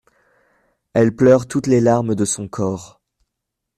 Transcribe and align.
elle 0.95 1.15
pleure 1.15 1.47
toutes 1.47 1.67
les 1.67 1.79
larmes 1.79 2.15
de 2.15 2.25
son 2.25 2.47
corps 2.47 2.99